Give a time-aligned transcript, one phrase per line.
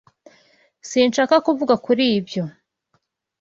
[0.89, 2.43] Sinshaka kuvuga kuri ibyo.